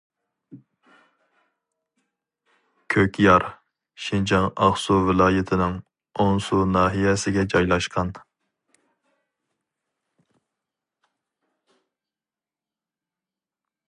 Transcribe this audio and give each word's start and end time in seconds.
كۆكيار 2.93 3.45
شىنجاڭ 4.05 4.47
ئاقسۇ 4.67 4.97
ۋىلايىتىنىڭ 5.09 5.77
ئونسۇ 6.25 6.63
ناھىيەسىگە 6.71 7.45
جايلاشقان. 7.55 8.15